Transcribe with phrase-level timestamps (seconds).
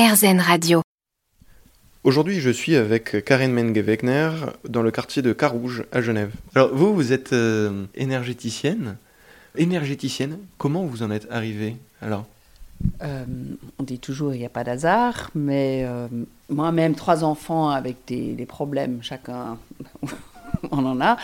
[0.00, 0.80] RZN Radio.
[2.04, 4.30] Aujourd'hui, je suis avec Karen Menge-Wegner
[4.66, 6.32] dans le quartier de Carouge à Genève.
[6.54, 8.96] Alors, vous, vous êtes euh, énergéticienne.
[9.56, 12.24] Énergéticienne, comment vous en êtes arrivée alors?
[13.02, 13.26] Euh,
[13.78, 16.08] on dit toujours il n'y a pas d'hasard, mais euh,
[16.48, 19.58] moi-même, trois enfants avec des, des problèmes, chacun
[20.70, 21.18] on en a,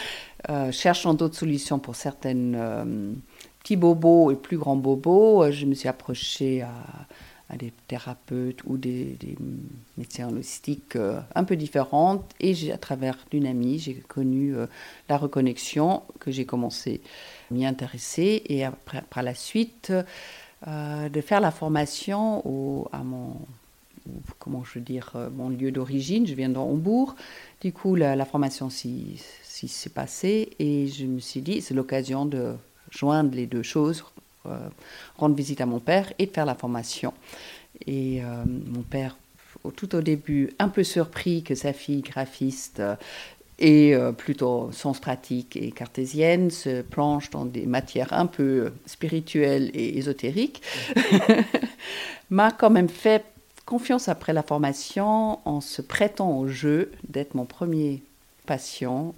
[0.50, 3.12] euh, cherchant d'autres solutions pour certaines euh,
[3.60, 6.72] petits bobos et plus grands bobos, je me suis approchée à,
[7.48, 9.16] à des thérapeutes ou des,
[9.96, 12.24] médecins holistiques euh, un peu différentes.
[12.40, 14.66] Et j'ai, à travers d'une amie, j'ai connu euh,
[15.08, 17.00] la reconnexion que j'ai commencé
[17.50, 18.42] à m'y intéresser.
[18.46, 19.92] Et après, par la suite,
[20.66, 23.36] euh, de faire la formation à mon,
[24.38, 26.26] comment je veux dire, euh, mon lieu d'origine.
[26.26, 27.14] Je viens de Hambourg.
[27.60, 32.54] Du coup, la, formation s'y s'est passée et je me suis dit, c'est l'occasion de
[32.90, 34.04] joindre les deux choses,
[35.16, 37.12] rendre visite à mon père et de faire la formation.
[37.86, 39.16] Et euh, mon père,
[39.76, 42.96] tout au début, un peu surpris que sa fille graphiste euh,
[43.58, 49.70] et euh, plutôt sens pratique et cartésienne se planche dans des matières un peu spirituelles
[49.72, 50.62] et ésotériques,
[52.30, 53.24] m'a quand même fait
[53.64, 58.02] confiance après la formation en se prêtant au jeu d'être mon premier
[58.44, 59.14] patient.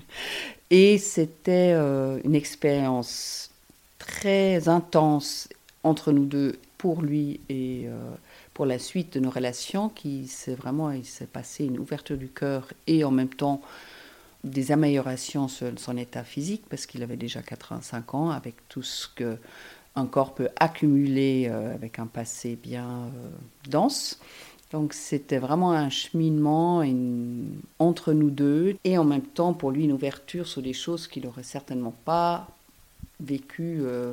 [0.70, 3.50] et c'était euh, une expérience
[4.06, 5.48] très intense
[5.82, 8.10] entre nous deux pour lui et euh,
[8.52, 12.28] pour la suite de nos relations qui s'est vraiment il s'est passé une ouverture du
[12.28, 13.62] cœur et en même temps
[14.44, 19.08] des améliorations sur son état physique parce qu'il avait déjà 85 ans avec tout ce
[19.08, 19.38] que
[19.96, 23.30] un corps peut accumuler euh, avec un passé bien euh,
[23.70, 24.18] dense.
[24.72, 26.82] Donc c'était vraiment un cheminement
[27.78, 31.24] entre nous deux et en même temps pour lui une ouverture sur des choses qu'il
[31.24, 32.48] n'aurait certainement pas
[33.20, 34.12] vécues euh,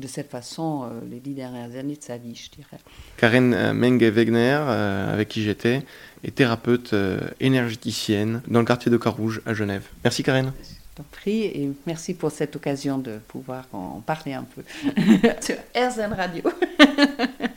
[0.00, 2.78] de cette façon euh, les dix dernières années de sa vie, je dirais.
[3.16, 5.82] Karen euh, Menge-Wegner, euh, avec qui j'étais,
[6.24, 9.86] est thérapeute euh, énergéticienne dans le quartier de Carouge à Genève.
[10.02, 10.52] Merci Karen.
[10.62, 14.62] Je t'en prie et merci pour cette occasion de pouvoir en parler un peu
[15.40, 16.42] sur RZN Radio.